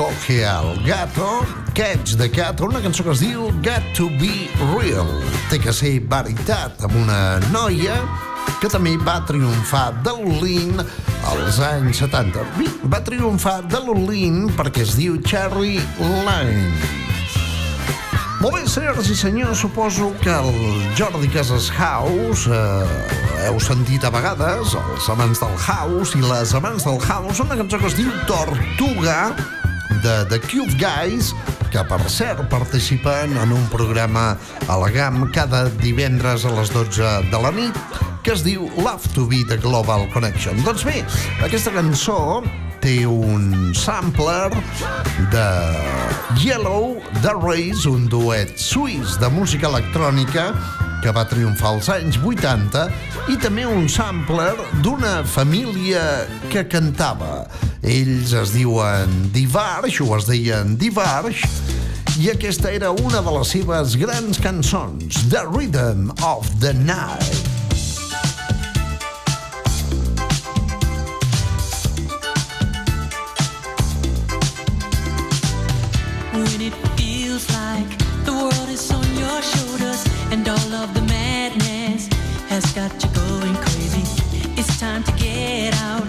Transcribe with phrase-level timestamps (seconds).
[0.00, 1.44] Coge el gato,
[1.74, 5.10] Catch the Cat, una cançó que es diu Got to be Real.
[5.50, 7.18] Té que ser veritat amb una
[7.50, 7.98] noia
[8.62, 12.46] que també va triomfar de l'Olin als anys 70.
[12.56, 16.72] Bé, Va triomfar de l'Olin perquè es diu Cherry Lane.
[18.40, 20.48] Molt bé, senyores i senyors, suposo que el
[20.96, 26.88] Jordi Casas House eh, heu sentit a vegades, els amants del House i les amants
[26.88, 29.34] del House, una cançó que es diu Tortuga,
[30.02, 31.34] de The Cube Guys,
[31.70, 34.36] que per cert participen en un programa
[34.68, 37.76] a la GAM cada divendres a les 12 de la nit,
[38.24, 40.58] que es diu Love to be the Global Connection.
[40.64, 41.00] Doncs bé,
[41.44, 42.40] aquesta cançó
[42.80, 44.48] té un sampler
[45.32, 45.46] de
[46.40, 50.50] Yellow The Race, un duet suís de música electrònica
[51.00, 52.86] que va triomfar als anys 80
[53.32, 54.52] i també un sampler
[54.84, 56.04] d'una família
[56.52, 57.44] que cantava.
[57.82, 61.48] Ells es diuen Divarge o es deien Divarge
[62.20, 67.50] i aquesta era una de les seves grans cançons, The Rhythm of the Night.
[82.50, 84.02] Has got you going crazy.
[84.58, 86.02] It's time to get out,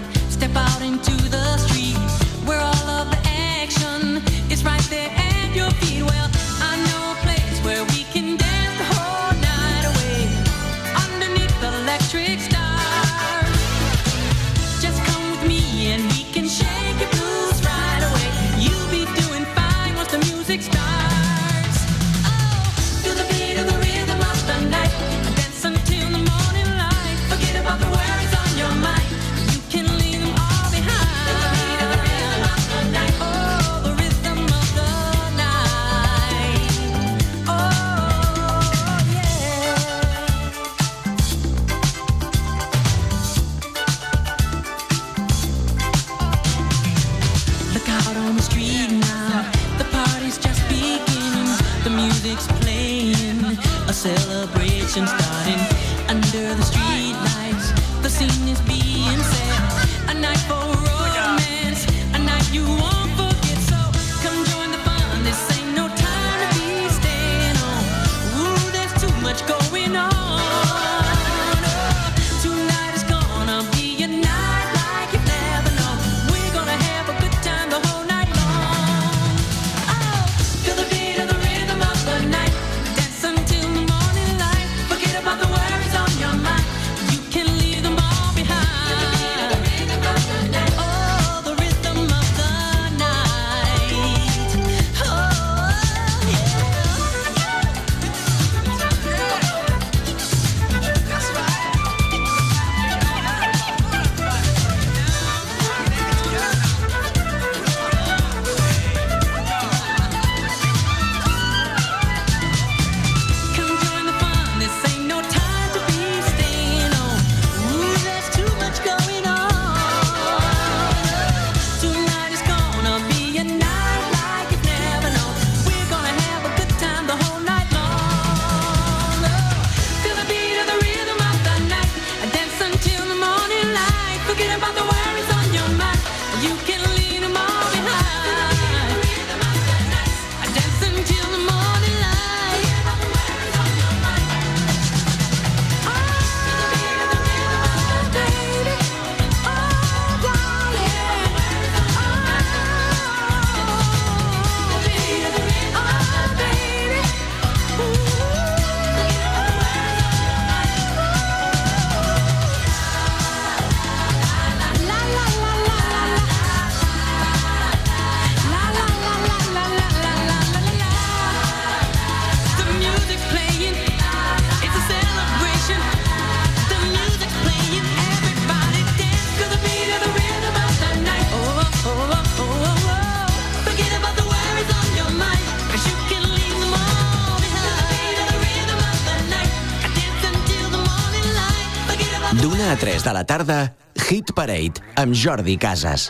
[193.12, 193.74] de la tarda,
[194.08, 196.08] Hit Parade amb Jordi Casas.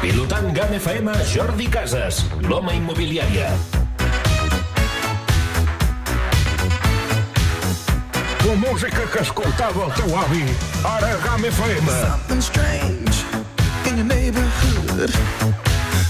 [0.00, 3.52] Pilotant GAM FM Jordi Casas, l'home immobiliària.
[8.48, 10.40] La música que escoltava el teu avi,
[10.82, 11.84] ara GAM FM.
[12.00, 13.22] Something strange
[13.84, 15.10] in your neighborhood.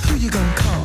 [0.07, 0.78] Who you gonna call?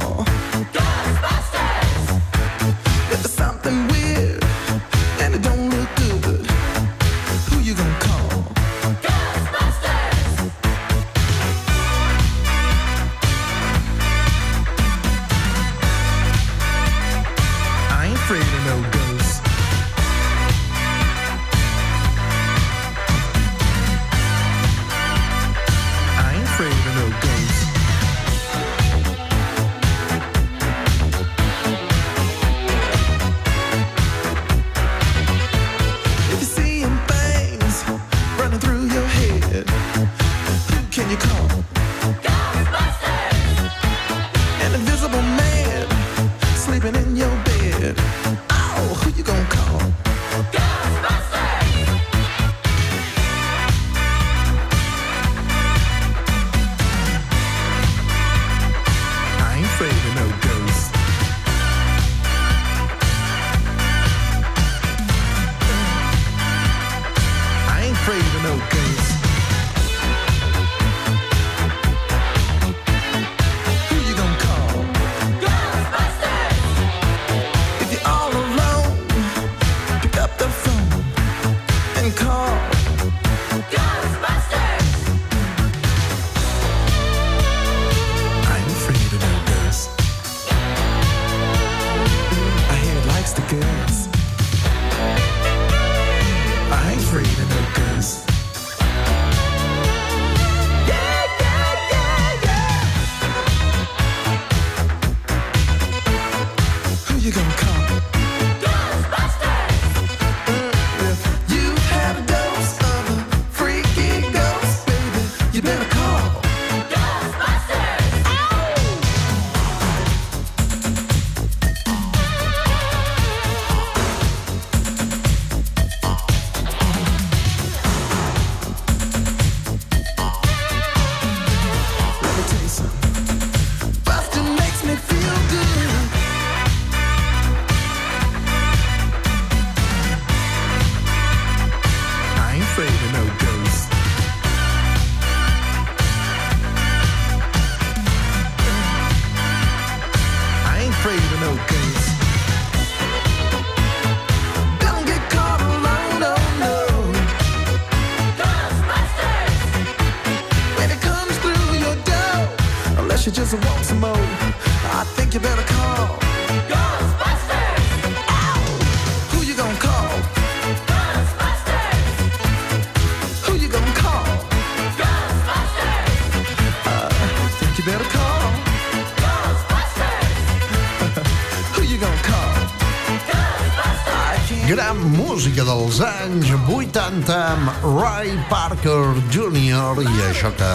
[185.53, 190.01] Música dels anys 80 amb Ray Parker Jr.
[190.01, 190.69] i això que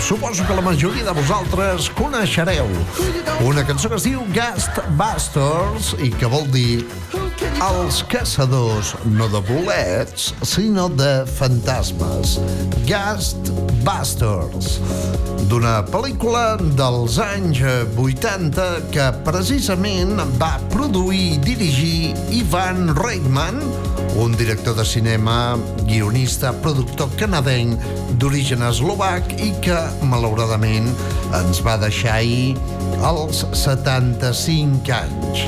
[0.00, 2.64] suposo que la majoria de vosaltres coneixereu.
[3.44, 6.86] Una cançó que es diu Ghostbusters i que vol dir
[7.60, 12.38] els caçadors no de bolets, sinó de fantasmes.
[12.88, 14.78] Ghostbusters
[15.52, 17.60] d'una pel·lícula dels anys
[18.00, 23.60] 80 que precisament va produir i dirigir Ivan Reitman,
[24.16, 27.80] un director de cinema, guionista, productor canadenc
[28.20, 29.78] d'origen eslovac i que,
[30.08, 30.90] malauradament,
[31.38, 32.56] ens va deixar ahir
[33.02, 35.46] als 75 anys.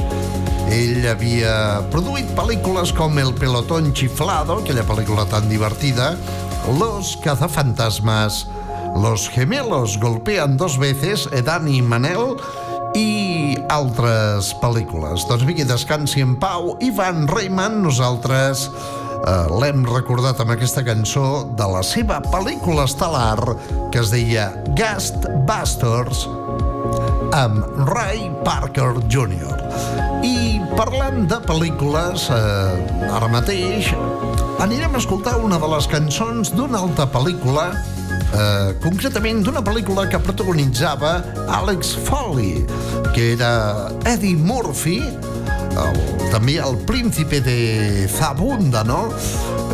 [0.72, 6.14] Ell havia produït pel·lícules com El pelotón chiflado, aquella pel·lícula tan divertida,
[6.80, 8.46] Los cazafantasmas,
[8.96, 12.38] Los gemelos golpean dos veces, Edani i Manel,
[12.94, 15.26] i altres pel·lícules.
[15.28, 16.74] Doncs vingui, descansi en pau.
[16.84, 23.56] Ivan Reiman, nosaltres eh, l'hem recordat amb aquesta cançó de la seva pel·lícula estel·lar
[23.92, 26.26] que es deia Ghostbusters
[27.34, 29.56] amb Ray Parker Jr.
[30.24, 33.90] I parlant de pel·lícules, eh, ara mateix
[34.62, 37.72] anirem a escoltar una de les cançons d'una altra pel·lícula,
[38.34, 41.16] eh, concretament d'una pel·lícula que protagonitzava
[41.60, 42.64] Alex Foley,
[43.14, 45.00] que era Eddie Murphy,
[45.74, 45.96] el,
[46.30, 49.08] també el príncipe de Zabunda, no?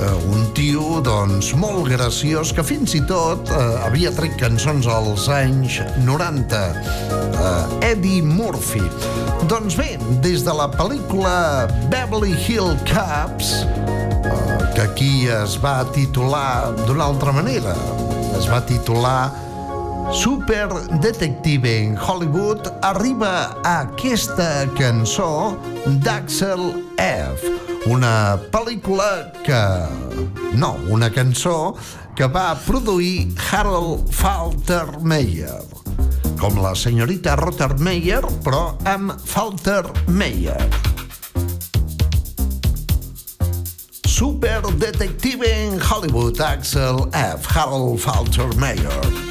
[0.01, 5.29] Eh, un tio, doncs, molt graciós, que fins i tot eh, havia tret cançons als
[5.33, 6.63] anys 90.
[7.41, 8.85] Eh, Eddie Murphy.
[9.51, 16.73] Doncs bé, des de la pel·lícula Beverly Hill Cops, eh, que aquí es va titular
[16.87, 17.75] d'una altra manera,
[18.39, 19.31] es va titular
[20.13, 20.69] Super
[21.01, 25.57] Detective en Hollywood arriba a aquesta cançó
[26.03, 26.65] d'Axel
[26.99, 27.53] F.
[27.87, 29.61] Una pel·lícula que...
[30.59, 31.77] No, una cançó
[32.19, 35.63] que va produir Harold Faltermeyer.
[36.43, 40.59] Com la senyorita Rottermeyer, però amb Faltermeyer.
[40.59, 41.00] Super
[44.21, 47.47] Detective en Hollywood, Axel F.
[47.47, 49.30] Harold Faltermeyer.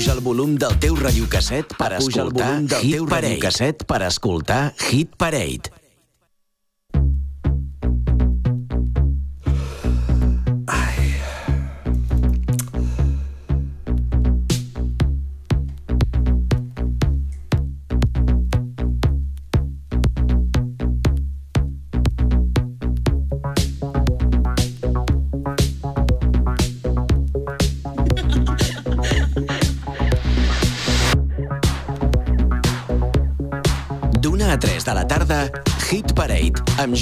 [0.00, 3.26] Apuja el volum del teu radiocasset per Apuja el escoltar volum del Hit teu Parade.
[3.26, 5.69] radiocasset per escoltar Hit Parade.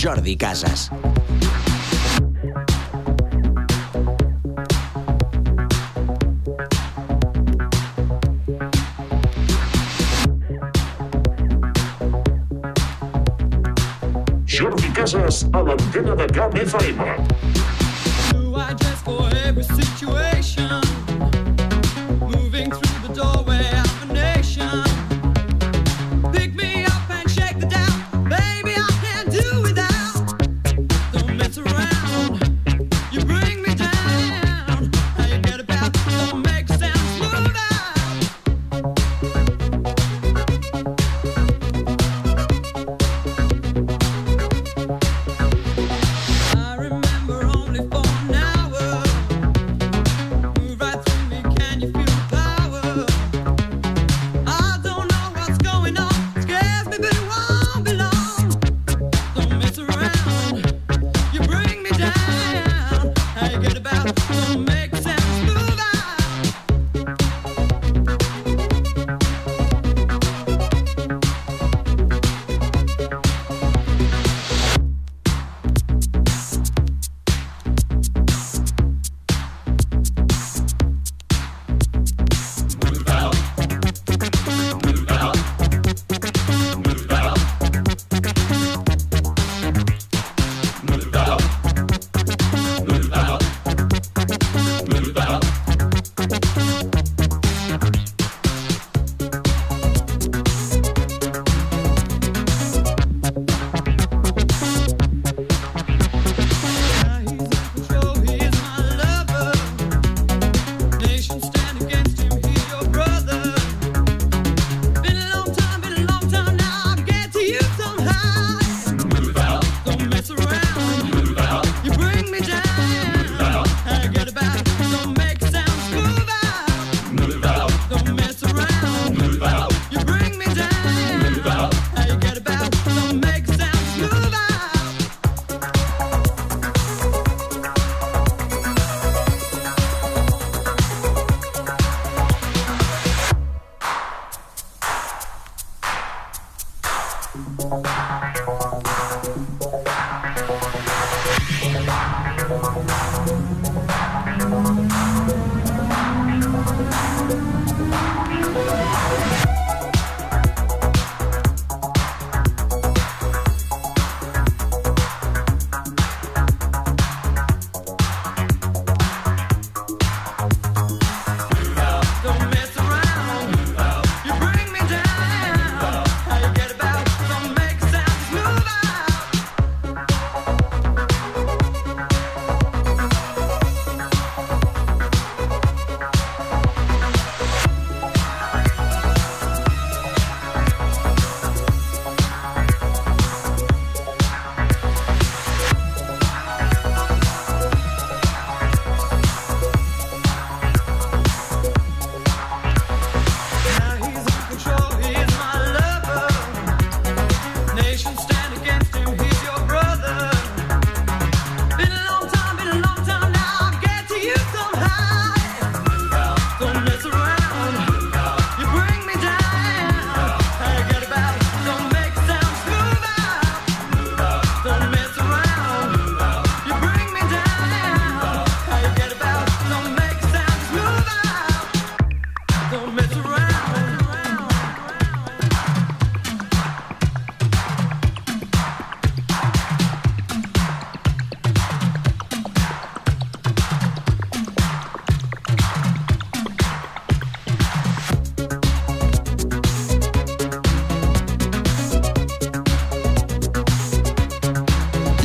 [0.09, 0.91] Jordi Casas.
[14.47, 16.28] Jordi Casas a l'antena de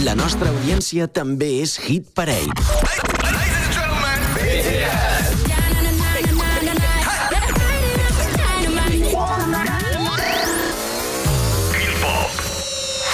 [0.04, 2.52] La nostra audiència també és Hit Parade.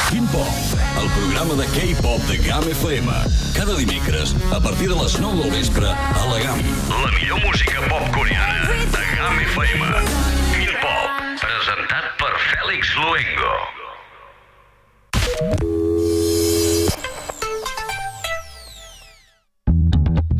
[0.09, 0.49] Quin Pop,
[0.97, 3.17] el programa de K-pop de GAM FM.
[3.53, 6.63] Cada dimecres, a partir de les 9 del vespre, a la GAM.
[6.89, 9.91] La millor música pop coreana de GAM FM.
[10.55, 13.53] Quin Pop, presentat per Fèlix Luengo.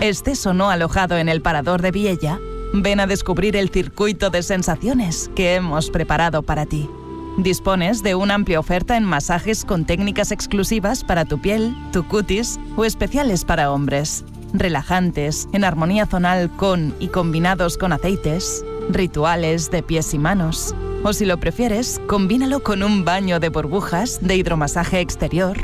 [0.00, 2.40] Estés o no alojado en el Parador de Viella,
[2.74, 6.90] ven a descubrir el circuito de sensaciones que hemos preparado para ti.
[7.38, 12.58] Dispones de una amplia oferta en masajes con técnicas exclusivas para tu piel, tu cutis
[12.76, 14.24] o especiales para hombres.
[14.52, 20.74] Relajantes, en armonía zonal con y combinados con aceites, rituales de pies y manos.
[21.04, 25.56] O si lo prefieres, combínalo con un baño de burbujas de hidromasaje exterior,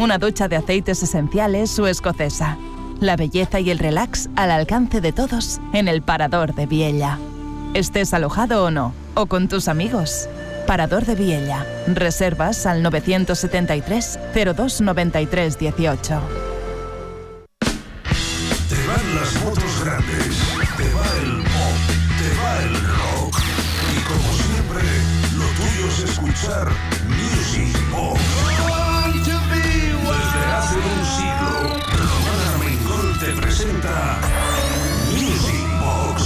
[0.00, 2.56] una ducha de aceites esenciales o escocesa.
[3.00, 7.18] La belleza y el relax al alcance de todos en el Parador de Viella.
[7.74, 10.28] Estés alojado o no, o con tus amigos.
[10.66, 11.66] Parador de Viella.
[11.86, 16.22] Reservas al 973 0293 18.
[18.68, 20.38] Te van las motos grandes,
[20.76, 21.76] te va el pop,
[22.18, 23.38] te va el rock.
[23.96, 24.82] Y como siempre,
[25.36, 26.68] lo tuyo es escuchar
[27.08, 28.29] Music Box.
[35.12, 36.18] Music Box.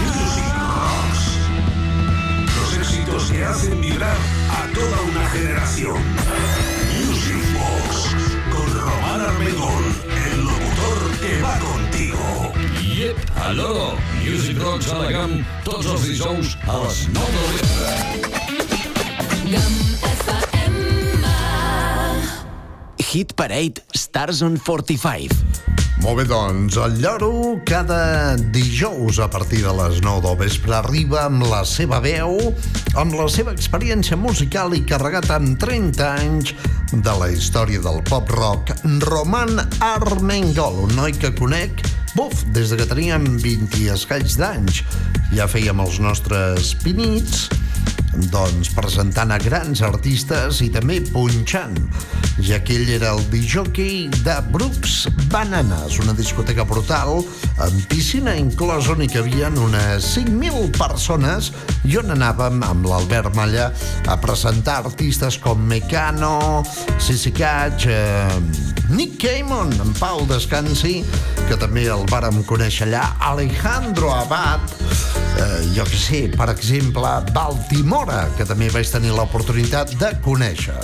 [0.00, 1.22] Music Rocks.
[2.56, 4.16] Los éxitos que hacen vibrar
[4.50, 6.00] a toda una generación.
[7.04, 8.14] Music Box
[8.54, 9.84] con Román Armengol,
[10.32, 12.52] el locutor que va contigo.
[12.96, 18.32] Yep, aló, Music Rocks a la GAM, tots els dijous a les 9 del vespre.
[23.12, 25.71] Hit Parade Stars on 45.
[26.02, 31.20] Molt bé, doncs, el Lloro cada dijous a partir de les 9 del vespre arriba
[31.28, 32.34] amb la seva veu,
[32.98, 36.56] amb la seva experiència musical i carregat amb 30 anys
[36.90, 38.74] de la història del pop-rock,
[39.06, 41.86] Roman Armengol, un noi que conec,
[42.16, 44.82] buf, des de que teníem 20 i escaig d'anys.
[45.38, 47.46] Ja fèiem els nostres pinits,
[48.32, 51.78] doncs presentant a grans artistes i també punxant,
[52.44, 57.22] ja que ell era el disjockey de Brooks Bananas, una discoteca brutal
[57.62, 61.52] amb piscina inclosa on hi cabien unes 5.000 persones
[61.88, 63.70] i on anàvem amb l'Albert Malla
[64.08, 66.62] a presentar artistes com Mecano,
[67.00, 71.00] Sissy Catch, eh, Nick Cayman, en Pau Descansi,
[71.48, 74.74] que també el vàrem conèixer allà, Alejandro Abad,
[75.40, 77.08] eh, jo que sé, per exemple,
[78.02, 80.74] Baltimora, que també vaig tenir l'oportunitat de conèixer.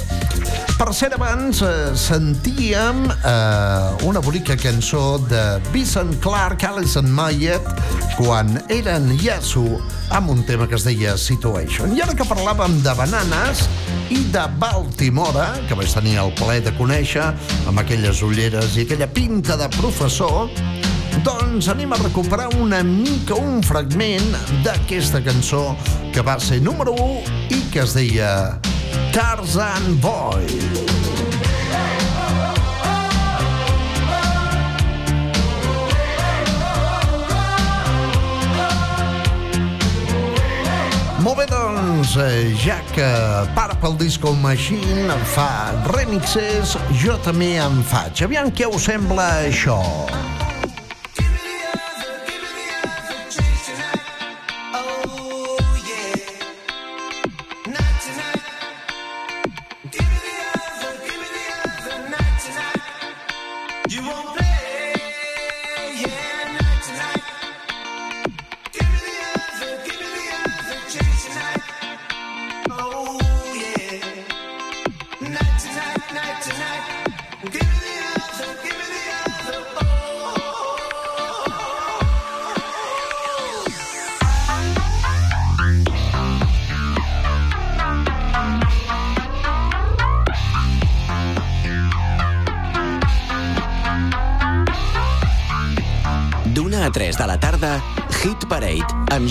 [0.78, 7.66] Per cert, abans eh, sentíem eh, una bonica cançó de Vincent Clark, Alison Mayet,
[8.16, 9.80] quan eren Yasu,
[10.14, 11.96] amb un tema que es deia Situation.
[11.96, 13.66] I ara que parlàvem de bananes
[14.14, 17.32] i de Baltimora, que vaig tenir el plaer de conèixer,
[17.66, 20.46] amb aquelles ulleres i aquella pinta de professor,
[21.24, 24.30] doncs anem a recuperar una mica un fragment
[24.64, 25.76] d'aquesta cançó
[26.14, 28.58] que va ser número 1 i que es deia
[29.12, 30.46] Tarzan Boy.
[41.28, 43.06] Molt bé, doncs, eh, ja que
[43.52, 45.50] Purple Disco Machine fa
[45.90, 48.24] remixes, jo també en faig.
[48.24, 49.82] Aviam què us sembla això.
[50.06, 50.37] night,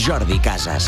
[0.07, 0.87] Jordi Casas.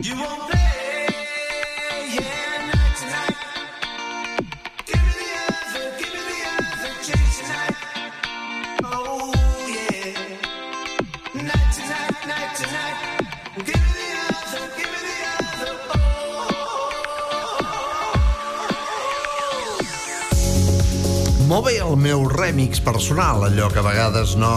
[0.00, 0.47] You won't
[21.64, 24.50] bé el meu remix personal, allò que a vegades no,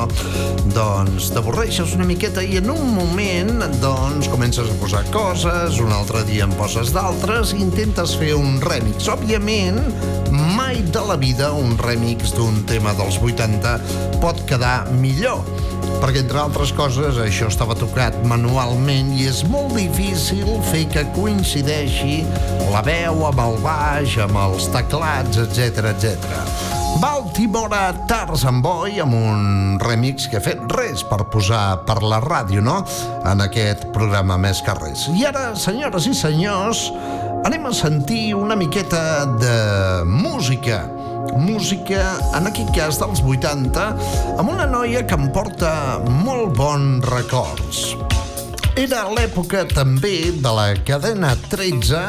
[0.76, 6.22] doncs t'avorreixes una miqueta i en un moment doncs comences a posar coses, un altre
[6.28, 9.08] dia en poses d'altres i intentes fer un remix.
[9.10, 9.80] Òbviament,
[10.58, 13.78] mai de la vida un remix d'un tema dels 80
[14.22, 15.42] pot quedar millor
[16.02, 22.22] perquè entre altres coses això estava tocat manualment i és molt difícil fer que coincideixi
[22.74, 26.71] la veu amb el baix, amb els teclats, etc etc.
[27.48, 32.62] Baltimore Tarzan Boy amb un remix que ha fet res per posar per la ràdio,
[32.62, 32.76] no?,
[33.26, 35.08] en aquest programa més que res.
[35.18, 36.84] I ara, senyores i senyors,
[37.48, 39.56] anem a sentir una miqueta de
[40.06, 40.84] música
[41.32, 42.02] música,
[42.36, 43.88] en aquest cas dels 80,
[44.38, 45.72] amb una noia que em porta
[46.22, 47.96] molt bons records.
[48.78, 52.04] Era l'època també de la cadena 13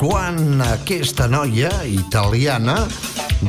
[0.00, 2.84] quan aquesta noia italiana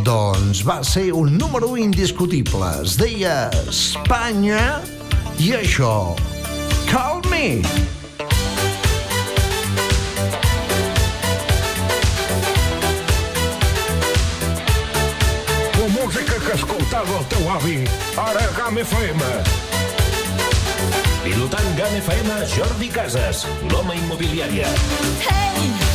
[0.04, 2.68] doncs va ser un número indiscutible.
[2.84, 4.82] Es deia Espanya
[5.40, 6.16] i això,
[6.90, 7.62] Call Me.
[15.76, 17.78] La música que escoltava el teu avi,
[18.18, 19.34] ara GAM FM.
[21.26, 24.72] Pilotant GAM FM, Jordi Casas, l'home immobiliària.
[25.26, 25.95] Hey,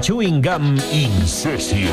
[0.00, 1.90] Chewing Gum Incession.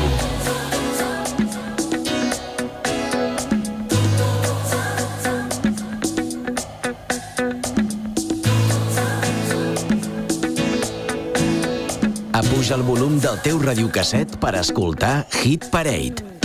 [12.32, 16.37] Apuja el volum del teu radiocasset per escoltar Hit Parade.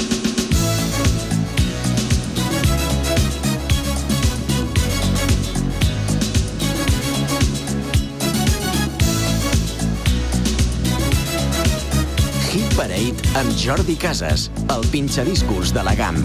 [13.03, 16.23] Parade amb Jordi Casas, el pinxadiscos de la GAM.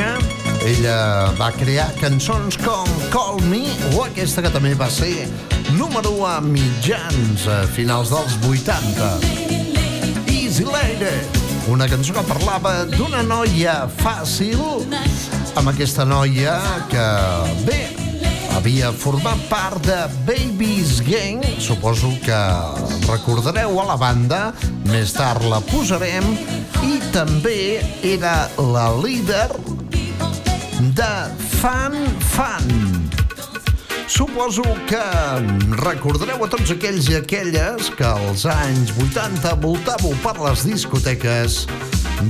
[0.00, 0.18] Espanya.
[0.64, 5.28] Ella va crear cançons com Call Me o aquesta que també va ser
[5.76, 9.10] número 1 a mitjans a finals dels 80.
[10.28, 11.14] Easy Lady,
[11.72, 14.60] una cançó que parlava d'una noia fàcil
[15.56, 16.58] amb aquesta noia
[16.92, 17.06] que,
[17.64, 17.80] bé,
[18.56, 19.98] havia format part de
[20.28, 22.40] Baby's Gang, suposo que
[23.08, 24.40] recordareu a la banda,
[24.92, 26.34] més tard la posarem,
[26.84, 29.48] i també era la líder
[30.80, 33.10] de Fan Fan.
[34.06, 35.02] Suposo que
[35.82, 41.60] recordareu a tots aquells i aquelles que als anys 80 voltàveu per les discoteques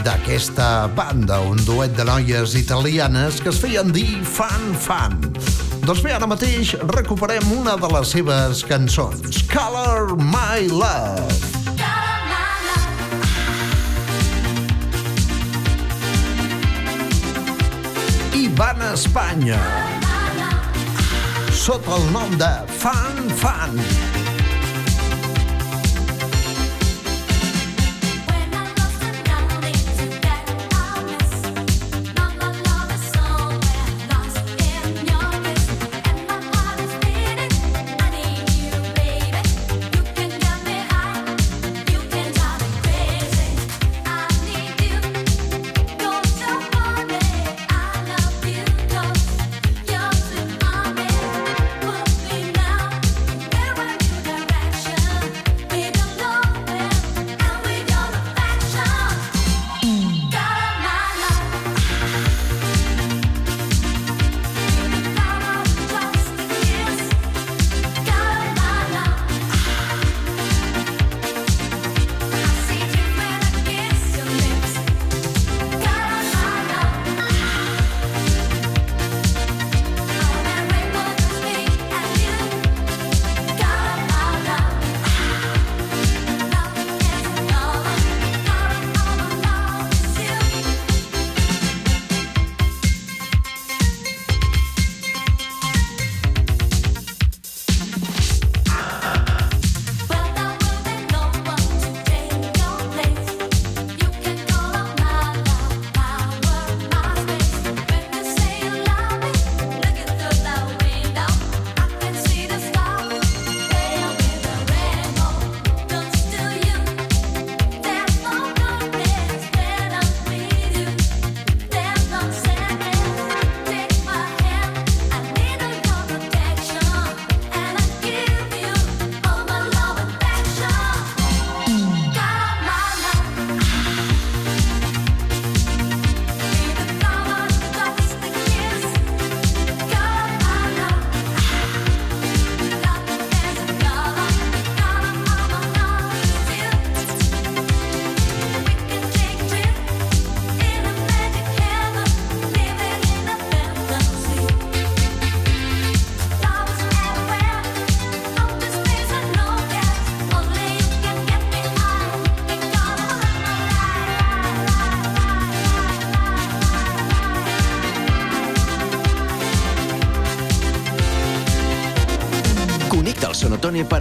[0.02, 5.16] d'aquesta banda, un duet de noies italianes que es feien dir Fan Fan.
[5.86, 11.59] Doncs bé, ara mateix recuperem una de les seves cançons, Color My Love.
[18.50, 19.58] Ivana Espanya
[21.54, 22.50] sota el nom de
[22.82, 24.19] Fan Fan.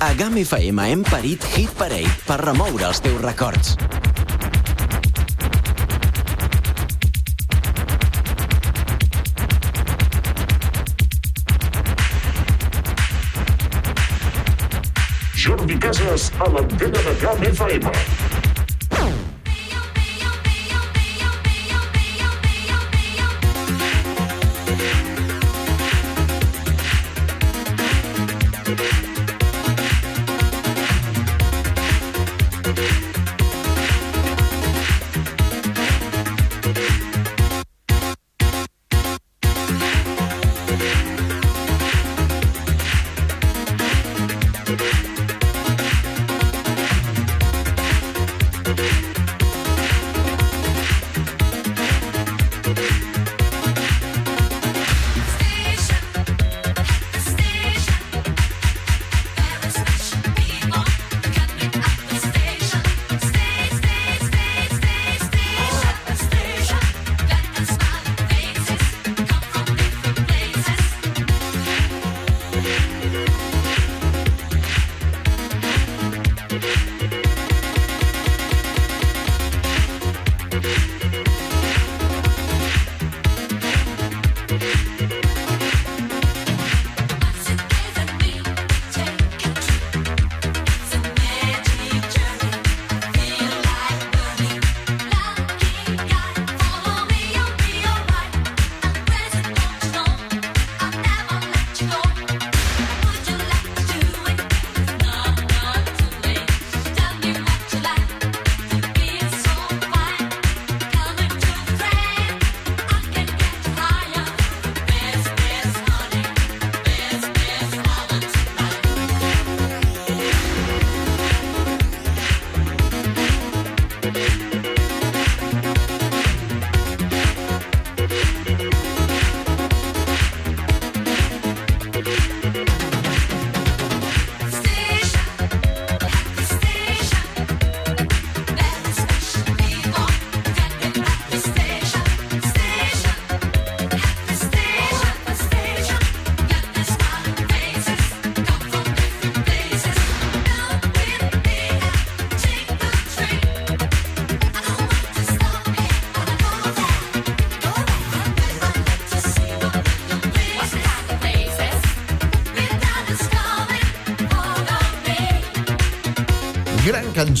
[0.00, 3.72] A GAM FM hem parit Hit Parade per remoure els teus records.
[15.34, 18.17] Jordi Casas a l'antena de Camp FM.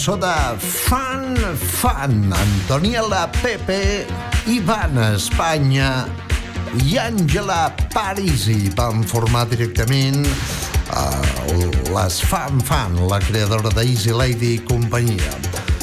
[0.08, 4.06] Cançó de Fan Fan, Antoniela Pepe,
[4.46, 6.08] Ivana Espanya
[6.86, 10.24] i Àngela Parisi van formar directament
[10.96, 15.34] uh, les Fan Fan, la creadora d'Easy Lady i companyia.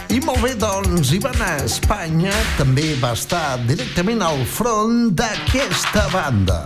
[0.10, 6.64] I molt bé, doncs, Ivana Espanya també va estar directament al front d'aquesta banda.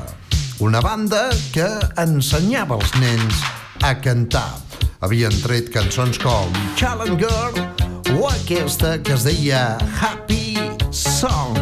[0.63, 1.67] Una banda que
[1.99, 3.43] ensenyava als nens
[3.83, 4.68] a cantar.
[4.99, 7.61] Havien tret cançons com Challenger
[8.17, 10.57] o aquesta que es deia Happy
[10.91, 11.55] Song.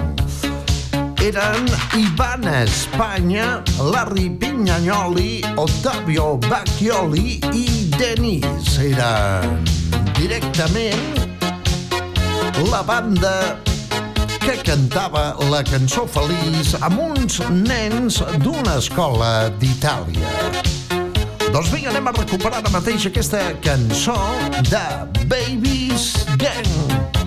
[1.22, 1.68] Eren
[2.00, 3.60] Ivana Espanya,
[3.94, 8.74] Larry Pignanyoli, Ottavio Bacchioli i Denis.
[8.82, 9.62] Eren
[10.18, 11.22] directament
[12.72, 13.36] la banda
[14.42, 20.77] que cantava la cançó feliç amb uns nens d'una escola d'Itàlia.
[21.58, 24.14] Doncs vinga, anem a recuperar ara mateix aquesta cançó
[24.70, 24.86] de
[25.26, 27.27] Babies Gang.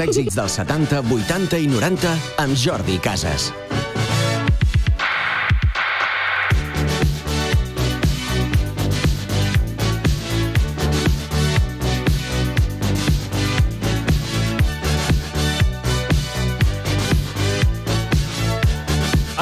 [0.00, 3.50] Èxits dels 70, 80 i 90 amb Jordi Casas.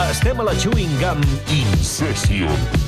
[0.08, 1.22] Estem a la Chewing Gum
[1.54, 2.48] Incession.
[2.48, 2.87] D'una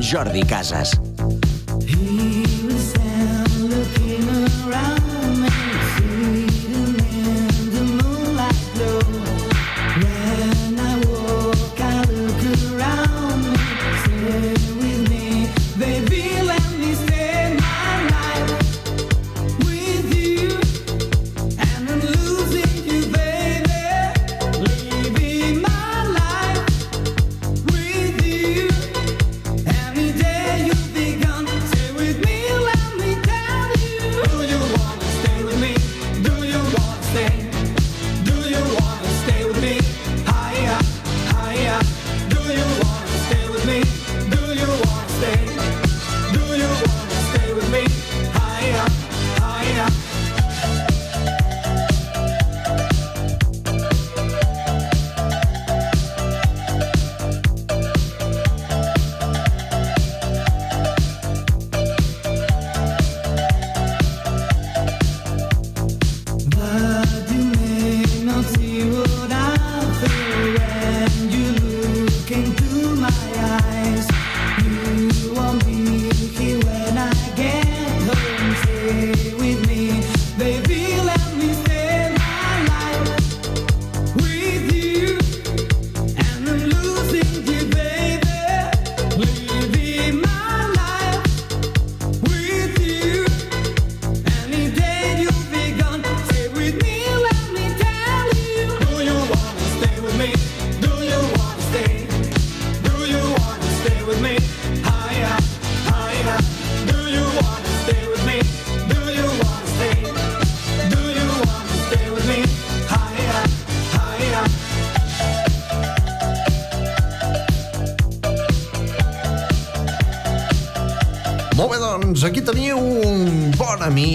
[0.00, 1.09] Jordi Casas.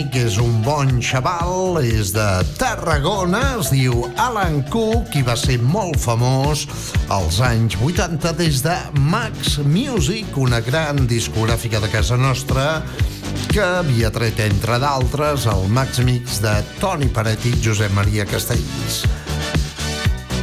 [0.06, 2.26] Amic, és un bon xaval, és de
[2.60, 6.66] Tarragona, es diu Alan Cook i va ser molt famós
[7.10, 12.84] als anys 80 des de Max Music, una gran discogràfica de casa nostra
[13.50, 19.06] que havia tret, entre d'altres, el Max Mix de Toni Paret i Josep Maria Castells.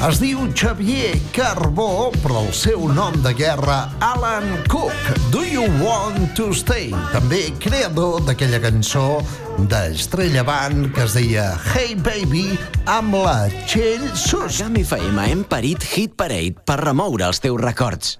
[0.02, 5.12] Es diu Xavier Carbó, però el seu nom de guerra, Alan Cook.
[5.30, 6.90] Do you want to stay?
[7.12, 9.20] També creador d'aquella cançó
[9.70, 12.48] d'Estrella Band que es deia Hey Baby
[12.90, 14.58] amb la Txell Sus.
[14.58, 18.16] A GAM FM hem parit Hit Parade per remoure els teus records.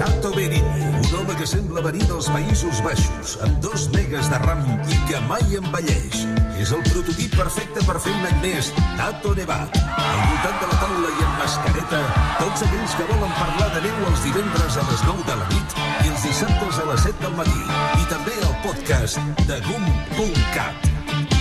[0.00, 4.64] Tato Berini, un home que sembla venir dels Països Baixos, amb dos megas de ram
[4.88, 6.29] i que mai envelleix.
[6.60, 8.66] És el prototip perfecte per fer un any més,
[8.98, 9.78] Tato Nevat.
[9.80, 12.00] Al voltant de la taula i amb mascareta,
[12.36, 15.78] tots aquells que volen parlar de neu els divendres a les 9 de la nit
[15.80, 17.64] i els dissabtes a les 7 del matí.
[17.96, 19.16] I també el podcast
[19.48, 20.88] de GUM.cat.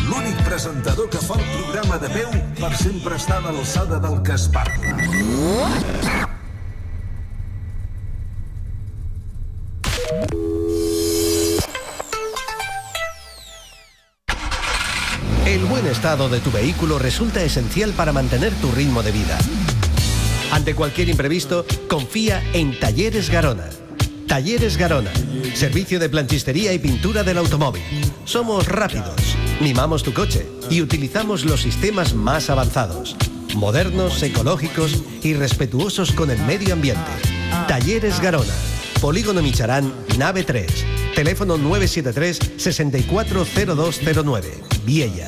[0.08, 2.32] L'únic presentador que fa el programa de peu
[2.64, 4.88] per sempre estar a l'alçada del que es parla.
[16.00, 19.38] Estado de tu vehículo resulta esencial para mantener tu ritmo de vida.
[20.50, 23.66] Ante cualquier imprevisto, confía en Talleres Garona.
[24.26, 25.12] Talleres Garona,
[25.56, 27.84] servicio de planchistería y pintura del automóvil.
[28.24, 33.18] Somos rápidos, mimamos tu coche y utilizamos los sistemas más avanzados,
[33.56, 37.12] modernos, ecológicos y respetuosos con el medio ambiente.
[37.68, 38.54] Talleres Garona,
[39.02, 40.66] Polígono Micharán, nave 3,
[41.14, 45.28] teléfono 973 640209, Viella.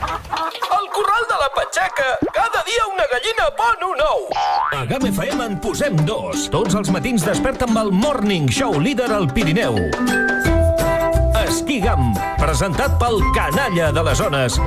[0.00, 4.28] Al corral de la Patxaca, cada dia una gallina pon un ou.
[4.72, 6.46] A GAM FM en posem dos.
[6.52, 9.76] Tots els matins desperta amb el Morning Show líder al Pirineu.
[11.44, 14.60] Esquigam, presentat pel canalla de les zones.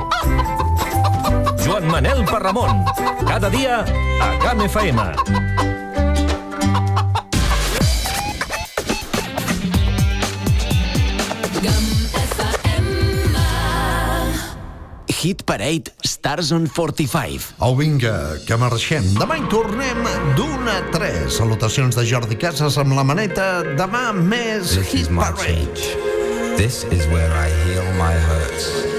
[1.64, 2.84] Joan Manel Parramon.
[3.26, 5.53] Cada dia a GAM FM.
[15.24, 17.54] Hit Parade Stars on 45.
[17.58, 18.12] Au, vinga,
[18.44, 19.06] que marxem.
[19.16, 20.02] Demà hi tornem
[20.36, 21.38] d'una a tres.
[21.38, 23.46] Salutacions de Jordi Casas amb la maneta.
[23.78, 25.88] Demà més This Hit is my Parade.
[26.60, 28.93] This is where I heal my hurts.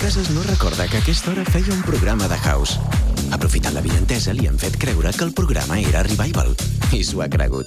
[0.00, 2.78] Casas no recorda que a aquesta hora feia un programa de house.
[3.34, 6.54] Aprofitant la vinentesa, li han fet creure que el programa era Revival.
[6.94, 7.66] I s'ho ha cregut.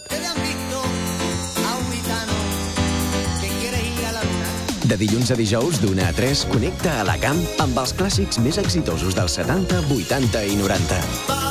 [4.88, 8.60] De dilluns a dijous, d'una a 3, connecta a la camp amb els clàssics més
[8.64, 11.51] exitosos dels 70, 80 i 90.